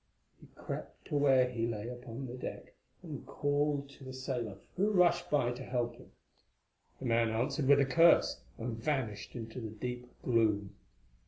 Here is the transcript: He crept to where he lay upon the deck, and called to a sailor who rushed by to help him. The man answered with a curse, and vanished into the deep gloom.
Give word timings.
He 0.39 0.47
crept 0.55 1.05
to 1.09 1.15
where 1.15 1.47
he 1.47 1.67
lay 1.67 1.87
upon 1.87 2.25
the 2.25 2.33
deck, 2.33 2.73
and 3.03 3.23
called 3.23 3.87
to 3.91 4.09
a 4.09 4.13
sailor 4.13 4.57
who 4.75 4.89
rushed 4.89 5.29
by 5.29 5.51
to 5.51 5.63
help 5.63 5.97
him. 5.97 6.09
The 6.97 7.05
man 7.05 7.29
answered 7.29 7.67
with 7.67 7.81
a 7.81 7.85
curse, 7.85 8.41
and 8.57 8.75
vanished 8.75 9.35
into 9.35 9.61
the 9.61 9.69
deep 9.69 10.09
gloom. 10.23 10.73